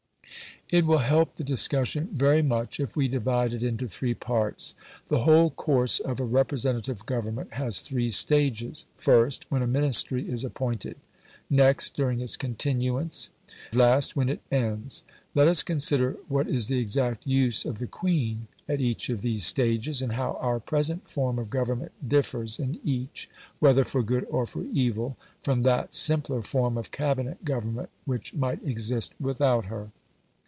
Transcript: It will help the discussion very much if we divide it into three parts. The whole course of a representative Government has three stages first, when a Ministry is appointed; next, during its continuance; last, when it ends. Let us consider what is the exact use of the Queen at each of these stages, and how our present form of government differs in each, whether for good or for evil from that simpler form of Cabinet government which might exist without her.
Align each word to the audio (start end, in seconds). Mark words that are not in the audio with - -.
It 0.73 0.85
will 0.85 0.99
help 0.99 1.35
the 1.35 1.43
discussion 1.43 2.07
very 2.13 2.41
much 2.41 2.79
if 2.79 2.95
we 2.95 3.09
divide 3.09 3.51
it 3.53 3.61
into 3.61 3.89
three 3.89 4.13
parts. 4.13 4.73
The 5.09 5.19
whole 5.25 5.49
course 5.49 5.99
of 5.99 6.21
a 6.21 6.23
representative 6.23 7.05
Government 7.05 7.51
has 7.55 7.81
three 7.81 8.09
stages 8.09 8.85
first, 8.95 9.45
when 9.51 9.61
a 9.61 9.67
Ministry 9.67 10.29
is 10.31 10.45
appointed; 10.45 10.95
next, 11.49 11.93
during 11.97 12.21
its 12.21 12.37
continuance; 12.37 13.31
last, 13.73 14.15
when 14.15 14.29
it 14.29 14.39
ends. 14.49 15.03
Let 15.35 15.49
us 15.49 15.61
consider 15.61 16.15
what 16.29 16.47
is 16.47 16.67
the 16.69 16.79
exact 16.79 17.27
use 17.27 17.65
of 17.65 17.79
the 17.79 17.87
Queen 17.87 18.47
at 18.69 18.79
each 18.79 19.09
of 19.09 19.19
these 19.19 19.45
stages, 19.45 20.01
and 20.01 20.13
how 20.13 20.37
our 20.39 20.61
present 20.61 21.05
form 21.09 21.37
of 21.37 21.49
government 21.49 21.91
differs 22.07 22.59
in 22.59 22.79
each, 22.85 23.29
whether 23.59 23.83
for 23.83 24.01
good 24.03 24.25
or 24.29 24.45
for 24.45 24.63
evil 24.63 25.17
from 25.41 25.63
that 25.63 25.93
simpler 25.93 26.41
form 26.41 26.77
of 26.77 26.91
Cabinet 26.91 27.43
government 27.43 27.89
which 28.05 28.33
might 28.33 28.63
exist 28.65 29.13
without 29.19 29.65
her. 29.65 29.91